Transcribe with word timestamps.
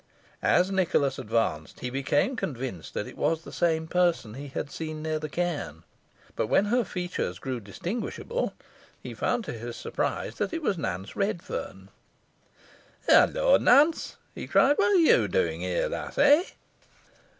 As 0.41 0.71
Nicholas 0.71 1.19
advanced, 1.19 1.81
he 1.81 1.91
became 1.91 2.35
convinced 2.35 2.95
that 2.95 3.05
it 3.05 3.15
was 3.17 3.43
the 3.43 3.51
same 3.51 3.87
person 3.87 4.33
he 4.33 4.47
had 4.47 4.71
seen 4.71 5.03
near 5.03 5.19
the 5.19 5.29
cairn; 5.29 5.83
but, 6.35 6.47
when 6.47 6.65
her 6.65 6.83
features 6.83 7.37
grew 7.37 7.59
distinguishable, 7.59 8.55
he 8.99 9.13
found 9.13 9.45
to 9.45 9.53
his 9.53 9.75
surprise 9.75 10.39
that 10.39 10.53
it 10.53 10.63
was 10.63 10.75
Nance 10.75 11.15
Redferne. 11.15 11.89
"Halloa! 13.07 13.59
Nance," 13.59 14.17
he 14.33 14.47
cried. 14.47 14.79
"What 14.79 14.93
are 14.93 14.95
you 14.95 15.27
doing 15.27 15.61
here, 15.61 15.87
lass, 15.87 16.17
eh?" 16.17 16.45